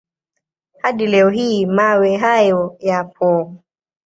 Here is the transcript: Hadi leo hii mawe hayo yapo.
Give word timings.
Hadi 0.81 1.07
leo 1.07 1.29
hii 1.29 1.65
mawe 1.65 2.17
hayo 2.17 2.75
yapo. 2.79 3.53